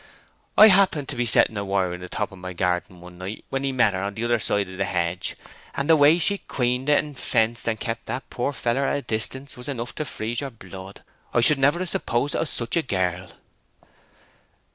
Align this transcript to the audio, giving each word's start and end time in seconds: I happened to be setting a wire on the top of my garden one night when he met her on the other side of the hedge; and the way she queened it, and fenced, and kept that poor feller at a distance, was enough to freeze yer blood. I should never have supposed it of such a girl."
I 0.57 0.69
happened 0.69 1.07
to 1.09 1.15
be 1.15 1.27
setting 1.27 1.57
a 1.57 1.63
wire 1.63 1.93
on 1.93 1.99
the 1.99 2.09
top 2.09 2.31
of 2.31 2.39
my 2.39 2.53
garden 2.53 3.01
one 3.01 3.19
night 3.19 3.45
when 3.49 3.63
he 3.63 3.71
met 3.71 3.93
her 3.93 4.01
on 4.01 4.15
the 4.15 4.23
other 4.23 4.39
side 4.39 4.67
of 4.67 4.79
the 4.79 4.83
hedge; 4.85 5.35
and 5.75 5.87
the 5.87 5.95
way 5.95 6.17
she 6.17 6.39
queened 6.39 6.89
it, 6.89 7.03
and 7.03 7.15
fenced, 7.15 7.67
and 7.69 7.79
kept 7.79 8.07
that 8.07 8.27
poor 8.31 8.51
feller 8.51 8.87
at 8.87 8.97
a 8.97 9.01
distance, 9.03 9.55
was 9.55 9.67
enough 9.67 9.93
to 9.93 10.05
freeze 10.05 10.41
yer 10.41 10.49
blood. 10.49 11.03
I 11.35 11.41
should 11.41 11.59
never 11.59 11.77
have 11.77 11.89
supposed 11.89 12.33
it 12.33 12.41
of 12.41 12.49
such 12.49 12.75
a 12.77 12.81
girl." 12.81 13.29